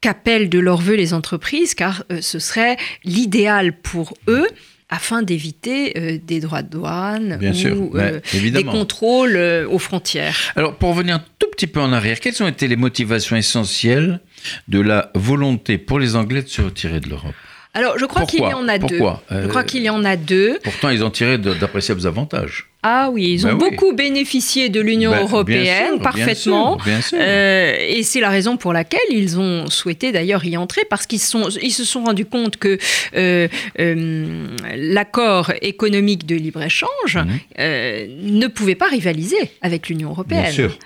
[0.00, 4.46] qu'appellent de leur vœu les entreprises, car euh, ce serait l'idéal pour eux
[4.88, 7.98] afin d'éviter des droits de douane ou
[8.32, 9.36] des contrôles
[9.68, 10.38] aux frontières.
[10.56, 14.20] Alors, pour revenir un tout petit peu en arrière, quelles ont été les motivations essentielles
[14.68, 17.34] de la volonté pour les Anglais de se retirer de l'Europe?
[17.74, 18.98] Alors, je crois qu'il y en a deux.
[19.30, 20.58] Je crois qu'il y en a deux.
[20.64, 22.68] Pourtant, ils ont tiré d'appréciables avantages.
[22.84, 26.78] Ah oui, ils ont ben beaucoup bénéficié de l'Union ben, européenne, parfaitement.
[27.12, 31.20] Euh, et c'est la raison pour laquelle ils ont souhaité d'ailleurs y entrer, parce qu'ils
[31.60, 32.78] ils se sont rendus compte que
[33.16, 33.48] euh,
[33.80, 37.38] euh, l'accord économique de libre-échange mhm.
[37.58, 40.42] ne pouvait pas rivaliser avec l'Union européenne.
[40.42, 40.78] Bien sûr.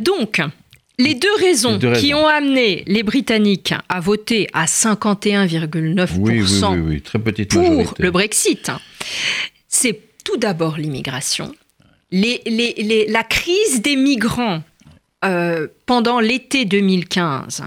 [0.00, 0.40] donc,
[0.98, 8.70] les deux raisons qui ont amené les Britanniques à voter à 51,9% pour le Brexit,
[9.68, 11.54] c'est tout d'abord l'immigration,
[12.12, 14.62] la crise des migrants
[15.24, 17.62] euh, pendant l'été 2015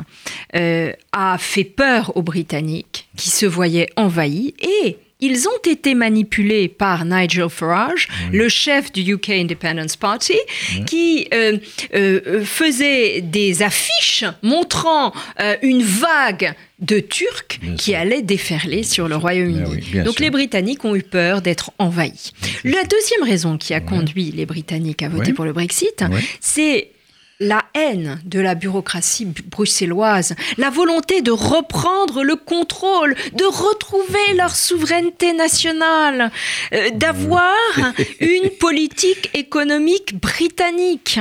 [0.56, 6.70] euh, a fait peur aux Britanniques qui se voyaient envahis et ils ont été manipulés
[6.70, 10.38] par Nigel Farage, le chef du UK Independence Party,
[10.86, 11.58] qui euh,
[11.94, 19.18] euh, faisait des affiches montrant euh, une vague de Turcs qui allaient déferler sur le
[19.18, 19.84] Royaume-Uni.
[19.94, 22.32] Eh Donc les Britanniques ont eu peur d'être envahis.
[22.64, 26.06] La deuxième raison qui a conduit les Britanniques à voter pour le Brexit,
[26.40, 26.92] c'est
[27.40, 34.34] la haine de la bureaucratie bu- bruxelloise, la volonté de reprendre le contrôle, de retrouver
[34.36, 36.32] leur souveraineté nationale,
[36.74, 37.56] euh, d'avoir
[38.20, 41.20] une politique économique britannique.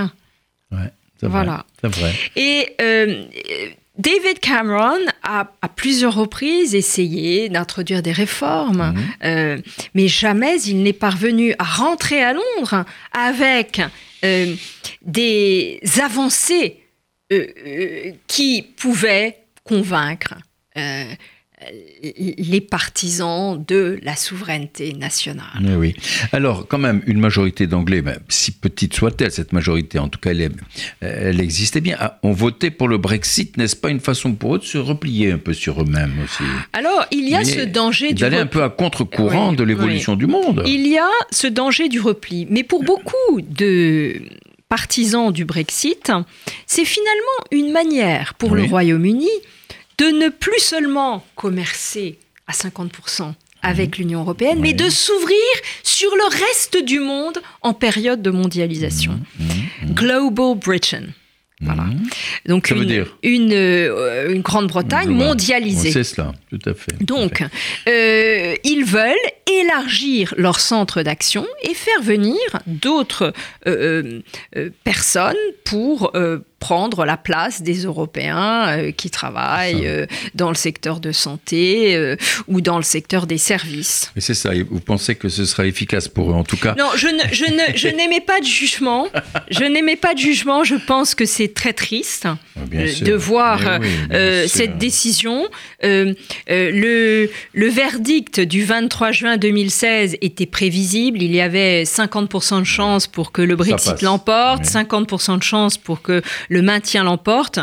[0.73, 0.79] Ouais,
[1.21, 1.65] c'est vrai, Voilà.
[1.83, 2.13] Vrai.
[2.35, 3.25] Et euh,
[3.97, 9.59] David Cameron a à plusieurs reprises essayé d'introduire des réformes, euh,
[9.95, 13.81] mais jamais il n'est parvenu à rentrer à Londres avec
[14.25, 14.55] euh,
[15.03, 16.83] des avancées
[17.33, 20.35] euh, euh, qui pouvaient convaincre
[22.03, 25.47] les partisans de la souveraineté nationale.
[25.61, 25.95] Mais oui.
[26.33, 30.31] Alors, quand même, une majorité d'Anglais, ben, si petite soit-elle, cette majorité, en tout cas,
[30.31, 30.53] elle, est-
[31.01, 33.57] elle existait bien, ah, ont voté pour le Brexit.
[33.57, 37.05] N'est-ce pas une façon pour eux de se replier un peu sur eux-mêmes aussi Alors,
[37.11, 40.15] il y a Mais ce danger du D'aller un peu à contre-courant Oui, de l'évolution
[40.17, 40.63] du monde.
[40.67, 42.47] Il y a ce danger du repli.
[42.51, 44.21] Mais pour beaucoup de
[44.69, 46.13] partisans du Brexit,
[46.67, 48.65] c'est finalement une manière pour le.
[48.65, 49.29] Royaume-Uni
[49.99, 53.33] de ne plus seulement commercer à 50%
[53.63, 55.37] avec l'Union européenne, mais de s'ouvrir
[55.83, 59.19] sur le reste du monde en période de mondialisation.
[59.85, 61.03] Global Britain.
[61.61, 61.87] Voilà.
[62.47, 65.91] Donc Ça veut une, dire une, euh, une Grande-Bretagne mondialisée.
[65.91, 66.93] C'est cela, tout à fait.
[66.93, 68.53] à Donc, fait.
[68.53, 69.13] euh, ils veulent
[69.61, 73.33] élargir leur centre d'action et faire venir d'autres
[73.67, 74.21] euh,
[74.85, 75.35] personnes
[75.65, 76.13] pour
[76.59, 82.17] prendre la place des Européens euh, qui travaillent euh, dans le secteur de santé euh,
[82.49, 84.11] ou dans le secteur des services.
[84.17, 86.75] Mais c'est ça, et vous pensez que ce sera efficace pour eux, en tout cas
[86.79, 89.07] Non, je ne, je ne, je n'aimais pas de jugement.
[89.51, 90.65] Je n'aimais pas de jugement.
[90.65, 92.37] Je pense que c'est très triste Ah,
[92.75, 95.47] euh, de voir oui, euh, cette décision.
[95.85, 96.15] Euh,
[96.51, 101.23] euh, le, le verdict du 23 juin 2016 était prévisible.
[101.23, 104.71] Il y avait 50% de chances pour que le Brexit l'emporte, Oui.
[104.85, 107.61] 50% de chances pour que le maintien l'emporte.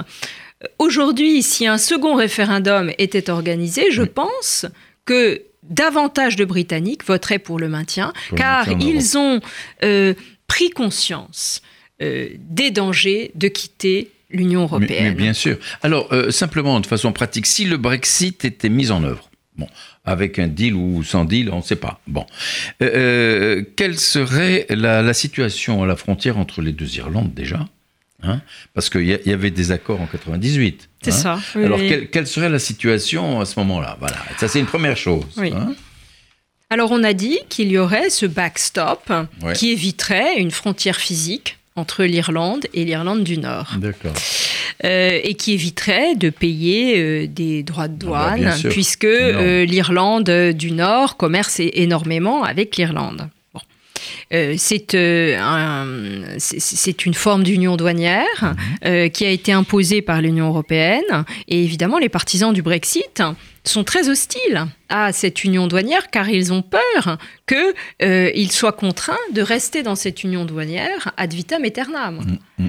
[0.80, 4.66] Aujourd'hui, si un second référendum était organisé, je pense
[5.06, 9.42] que davantage de Britanniques voteraient pour le maintien, Pour le car maintien ils ont
[9.84, 10.14] euh,
[10.48, 11.62] pris conscience
[12.02, 15.10] euh, des dangers de quitter l'Union européenne.
[15.10, 15.58] mais bien sûr.
[15.82, 19.68] Alors, euh, simplement, de façon pratique, si le Brexit était mis en œuvre, bon,
[20.04, 22.02] avec un deal ou sans deal, on ne sait pas.
[22.08, 22.26] Bon,
[22.80, 27.68] quelle serait la, la situation à la frontière entre les deux Irlandes déjà?
[28.28, 28.42] Hein
[28.74, 30.90] Parce qu'il y, avait des accords en 98.
[31.02, 31.40] C'est hein ça.
[31.56, 31.88] oui, Alors, oui.
[31.90, 33.98] quelle, quelle serait la situation à ce moment-là?
[34.00, 35.24] Voilà, ça c'est une première chose.
[35.38, 35.52] Oui.
[35.56, 35.74] hein.
[36.70, 39.12] Alors on a dit qu'il y aurait ce backstop
[39.44, 39.54] Ouais.
[39.54, 44.14] qui éviterait une frontière physique entre l'Irlande et l'Irlande du Nord, D'accord.
[44.84, 49.66] Euh, et qui éviterait de payer euh, des droits de Ah bah, douane, puisque euh,
[49.66, 53.30] l'Irlande du Nord commerce énormément avec l'Irlande.
[54.34, 58.56] Euh, c'est euh, un- c'est une forme d'union douanière Mhm.
[58.86, 61.26] euh, qui a été imposée par l'Union européenne.
[61.48, 63.22] Et évidemment, les partisans du Brexit
[63.68, 69.42] sont très hostiles à cette union douanière car ils ont peur qu'ils soient contraints de
[69.42, 72.38] rester dans cette union douanière ad vitam aeternam.
[72.58, 72.68] Mm,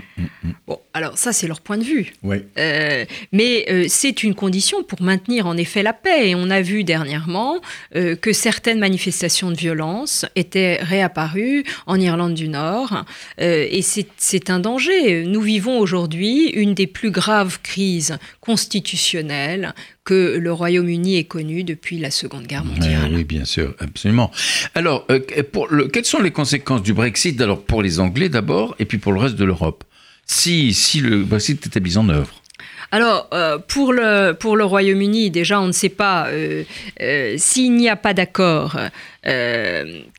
[0.66, 2.12] Bon, alors ça, c'est leur point de vue.
[2.24, 2.38] Oui.
[2.58, 6.30] Euh, mais euh, c'est une condition pour maintenir en effet la paix.
[6.30, 7.60] Et on a vu dernièrement
[7.94, 13.04] euh, que certaines manifestations de violence étaient réapparues en Irlande du Nord.
[13.40, 15.24] Euh, et c'est un danger.
[15.24, 19.72] Nous vivons aujourd'hui une des plus graves crises constitutionnelles
[20.06, 23.10] que le Royaume-Uni ait connues depuis la Seconde Guerre mondiale.
[23.12, 24.30] oui, bien sûr, absolument.
[24.74, 25.20] Alors, euh,
[25.52, 28.98] pour le- quelles sont les conséquences du Brexit alors pour les Anglais d'abord et puis
[28.98, 29.84] pour le reste de l'Europe?
[30.24, 32.42] Si, si le Brexit était mis en œuvre
[32.92, 36.62] Alors, euh, pour le, pour le Royaume-Uni, déjà, on ne sait pas euh,
[37.02, 38.76] euh, s'il n'y a pas d'accord,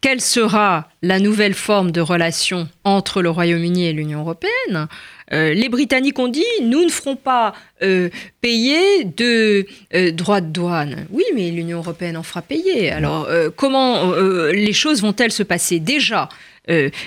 [0.02, 4.88] quelle sera la nouvelle forme de relation entre le Royaume-Uni et l'Union européenne.
[5.34, 8.10] Euh, les Britanniques ont dit nous ne ferons pas euh,
[8.42, 11.08] payer de euh, droits de douane.
[11.12, 12.92] Oui, mais l'Union européenne en fera payer.
[12.92, 14.14] Alors, comment
[14.52, 15.80] les choses vont-elles se passer?
[15.80, 16.30] Déjà,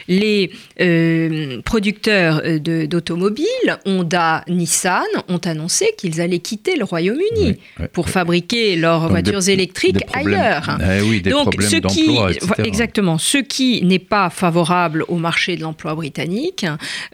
[0.08, 0.50] les
[0.80, 3.46] euh, producteurs euh, d'automobiles,
[3.86, 8.10] Honda, Nissan, ont annoncé qu'ils allaient quitter le Royaume-Uni Oui, pour oui.
[8.12, 10.78] fabriquer leurs Donc, voitures des- électriques des ailleurs.
[10.80, 12.62] Eh oui, des Donc, ce qui, etc.
[12.64, 16.66] exactement, ce qui n'est pas favorable au marché de l'emploi britannique,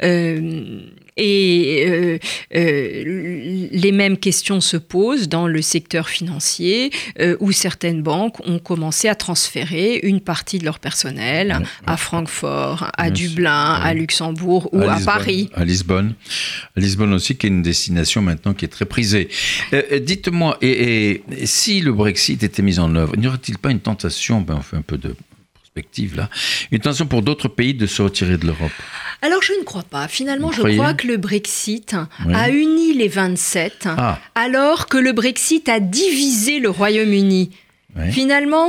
[0.02, 0.80] euh,
[1.16, 2.18] Et
[2.52, 6.90] les mêmes questions se posent dans le secteur financier,
[7.40, 13.10] où certaines banques ont commencé à transférer une partie de leur personnel à Francfort, à
[13.10, 15.50] Dublin, à Luxembourg ou à, Paris.
[15.54, 16.14] À Lisbonne.
[16.76, 19.28] À Lisbonne aussi, qui est une destination maintenant qui est très prisée.
[20.00, 24.56] Dites-moi, et, si le Brexit était mis en œuvre, n'y aurait-il pas une tentation, ben
[24.58, 25.14] on fait un peu de
[26.70, 28.72] une tentation pour d'autres pays de se retirer de l'Europe
[29.22, 30.08] alors je ne crois pas.
[30.08, 31.96] Finalement, je crois que le Brexit
[32.32, 34.18] a uni les 27, ah.
[34.34, 37.50] alors que le Brexit a divisé le Royaume-Uni.
[38.10, 38.68] Finalement,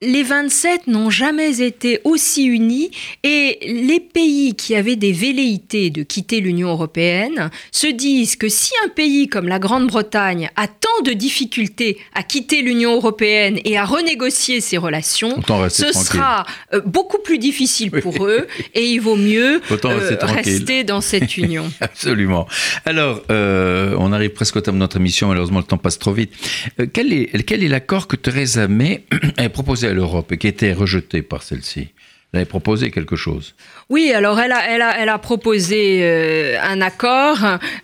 [0.00, 2.92] les 27 n'ont jamais été aussi unis
[3.24, 8.70] et les pays qui avaient des velléités de quitter l'Union européenne se disent que si
[8.84, 13.84] un pays comme la Grande-Bretagne a tant de difficultés à quitter l'Union européenne et à
[13.84, 19.60] renégocier ses relations, ce sera euh, beaucoup plus difficile pour eux et il vaut mieux
[19.68, 21.72] euh, rester dans cette union.
[21.80, 22.46] Absolument.
[22.84, 26.12] Alors, euh, on arrive presque au terme de notre émission, malheureusement le temps passe trop
[26.12, 26.32] vite.
[26.92, 29.04] quel est, quel est l'accord que Theresa May
[29.36, 31.88] a proposé à l'Europe et qui était rejetée par celle-ci.
[32.32, 33.54] Elle avait proposé quelque chose.
[33.88, 37.38] Oui, alors elle a, elle a, elle a proposé euh, un accord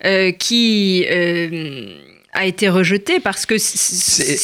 [0.04, 1.96] euh, qui euh,
[2.34, 3.54] a été rejeté parce que...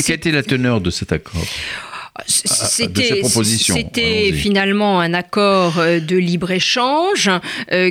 [0.06, 1.44] Quelle était la teneur de cet accord?
[2.26, 7.30] C'était c'était finalement un accord de libre-échange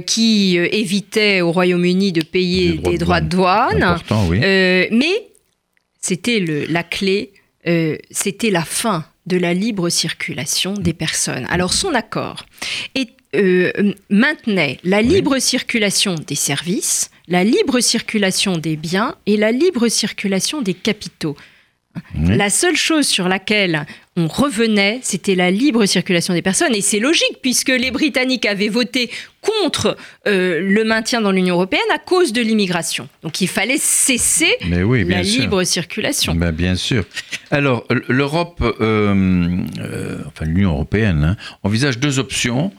[0.06, 3.98] qui évitait au Royaume-Uni de payer des droits, de douane.
[4.28, 4.40] oui.
[4.40, 5.30] mais
[6.00, 7.32] c'était la clé,
[8.12, 11.46] c'était la fin de la libre circulation des personnes.
[11.50, 12.46] Alors son accord
[13.36, 19.88] euh, maintenait la libre circulation des services, la libre circulation des biens et la libre
[19.88, 21.38] circulation des capitaux.
[22.16, 23.86] La seule chose sur laquelle
[24.16, 26.76] on revenait, c'était la libre circulation des personnes.
[26.76, 29.10] Et c'est logique, puisque les Britanniques avaient voté
[29.42, 29.96] contre
[30.28, 33.08] euh, le maintien dans l'Union européenne à cause de l'immigration.
[33.24, 36.34] Donc il fallait cesser la libre circulation.
[36.34, 37.06] Mais bien sûr.
[37.52, 42.72] Alors, l'Europe, euh, euh, enfin l'Union européenne, hein, envisage deux options.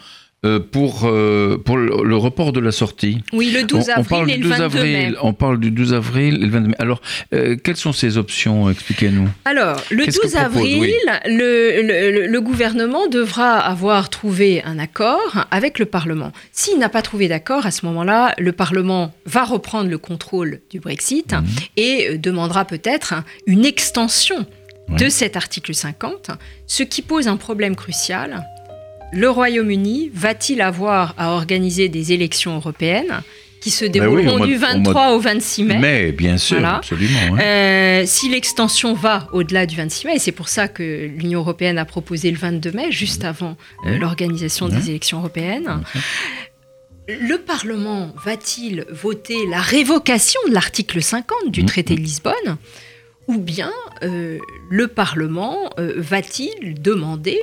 [0.46, 3.18] Euh, pour, euh, pour le, report de la sortie.
[3.34, 5.12] Oui, le 12 avril et le 22 avril, mai.
[5.20, 6.74] On parle du 12 avril et le 22 mai.
[6.78, 7.02] Alors,
[7.34, 9.28] euh, quelles sont ces options Expliquez-nous.
[9.44, 10.94] Alors, le 12 avril,
[11.26, 16.32] le, le, gouvernement devra avoir trouvé un accord avec le Parlement.
[16.52, 20.80] S'il n'a pas trouvé d'accord, à ce moment-là, le Parlement va reprendre le contrôle du
[20.80, 21.44] Brexit mhm.
[21.76, 23.12] et demandera peut-être
[23.46, 24.46] une extension
[24.88, 26.30] de cet article 50,
[26.66, 28.42] ce qui pose un problème crucial
[29.12, 33.22] le Royaume-Uni va-t-il avoir à organiser des élections européennes
[33.60, 35.78] qui se ben dérouleront du 23 au, 26 mai.
[35.78, 37.36] Mais bien sûr, absolument.
[37.38, 41.76] Euh, si l'extension va au-delà du 26 mai, et c'est pour ça que l'Union européenne
[41.76, 43.56] a proposé le 22 mai, juste avant
[43.86, 45.82] euh, l'organisation des élections européennes.
[47.08, 52.56] Le Parlement va-t-il voter la révocation de l'article 50 du traité de Lisbonne
[53.26, 54.38] ou bien euh,
[54.70, 57.38] le Parlement va-t-il demander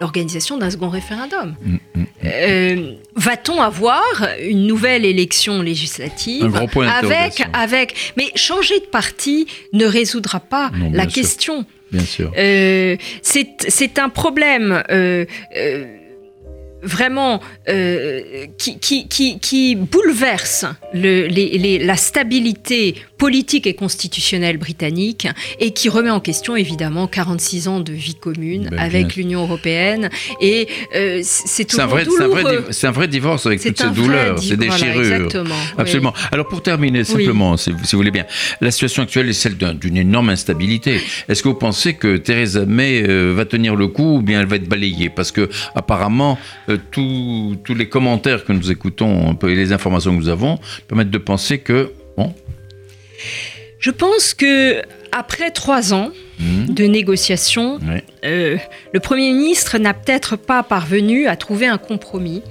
[0.00, 1.56] l'organisation d'un second référendum.
[1.64, 2.06] Mm, mm, mm.
[2.24, 10.40] Euh, va-t-on avoir une nouvelle élection législative avec, avec, mais changer de parti ne résoudra
[10.40, 11.64] pas la question.
[11.90, 12.32] Bien sûr.
[12.36, 14.82] Euh, c'est un problème.
[14.90, 15.24] Euh,
[16.80, 17.40] vraiment
[18.56, 25.26] qui, qui, qui, qui, bouleverse le, les, la stabilité politique et constitutionnelle britannique
[25.58, 30.08] et qui remet en question évidemment 46 ans de vie commune ben, avec l'Union européenne.
[30.40, 32.66] Et euh, c'est toujours un vrai, douloureux.
[32.70, 35.00] C'est un, vrai divorce avec toutes ces douleurs, ces déchirures.
[35.00, 35.54] exactement.
[35.76, 36.14] Absolument.
[36.32, 38.24] Alors pour terminer simplement, si, vous voulez bien,
[38.60, 41.00] la situation actuelle est celle d'une énorme instabilité.
[41.28, 44.46] Est-ce que vous pensez que Theresa May euh, va tenir le coup ou bien elle
[44.46, 45.10] va être balayée?
[45.10, 46.38] Parce que apparemment,
[46.68, 51.18] euh, tous les commentaires que nous écoutons et les informations que nous avons permettent de
[51.18, 52.34] penser que bon,
[53.78, 56.74] je pense que après trois ans mhm.
[56.74, 57.78] de négociations,
[58.24, 58.56] euh,
[58.92, 62.42] le Premier ministre n'a peut-être pas parvenu à trouver un compromis.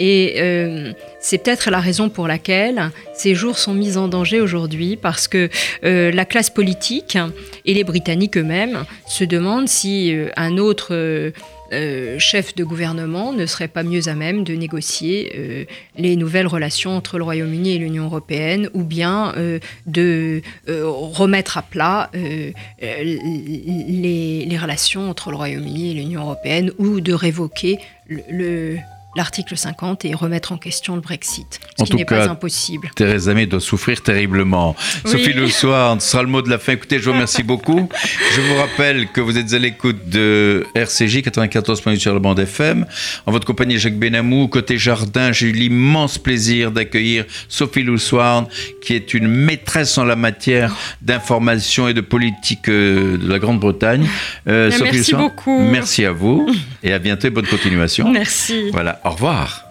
[0.00, 4.96] Et euh, c'est peut-être la raison pour laquelle ces jours sont mis en danger aujourd'hui,
[4.96, 5.48] parce que
[5.82, 7.18] euh, la classe politique
[7.64, 11.32] et les Britanniques eux-mêmes se demandent si un autre
[11.72, 15.64] euh, chef de gouvernement ne serait pas mieux à même de négocier euh,
[15.96, 21.62] les nouvelles relations entre le Royaume-Uni et l'Union européenne ou bien euh, de remettre à
[21.62, 28.78] plat les, les, relations entre le Royaume-Uni et l'Union européenne ou de révoquer le,
[29.16, 32.30] l'article 50 et remettre en question le Brexit, ce En qui tout n'est cas, pas
[32.30, 32.90] impossible.
[32.94, 34.76] Theresa May doit souffrir terriblement.
[35.04, 35.10] Oui.
[35.10, 36.72] Sophie Le Soir, ce sera le mot de la fin.
[36.72, 37.88] Écoutez, je vous remercie beaucoup.
[38.34, 42.86] Je vous rappelle que vous êtes à l'écoute de RCJ 94.8 sur la bande FM.
[43.26, 44.48] En votre compagnie, Jacques Benamou.
[44.48, 48.46] Côté jardin, j'ai eu l'immense plaisir d'accueillir Sophie Le Soir,
[48.82, 54.06] qui est une maîtresse en la matière d'information et de politique euh, de la Grande-Bretagne.
[54.48, 55.60] Euh, Sophie merci Le beaucoup.
[55.62, 56.48] Merci à vous
[56.82, 58.10] et à bientôt et bonne continuation.
[58.10, 58.70] Merci.
[58.72, 59.67] Voilà, au revoir.